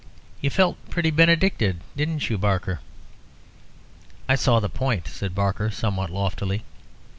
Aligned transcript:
You 0.41 0.49
felt 0.49 0.77
pretty 0.89 1.11
benedicted, 1.11 1.79
didn't 1.95 2.27
you, 2.31 2.39
Barker?" 2.39 2.79
"I 4.27 4.33
saw 4.33 4.59
the 4.59 4.67
point," 4.67 5.07
said 5.07 5.35
Barker, 5.35 5.69
somewhat 5.69 6.09
loftily. 6.09 6.63